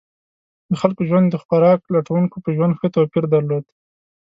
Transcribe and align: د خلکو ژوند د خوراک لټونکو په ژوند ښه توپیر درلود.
د 0.69 0.71
خلکو 0.81 1.01
ژوند 1.09 1.27
د 1.29 1.35
خوراک 1.43 1.81
لټونکو 1.95 2.35
په 2.43 2.49
ژوند 2.55 2.77
ښه 2.79 2.87
توپیر 2.95 3.23
درلود. 3.33 3.65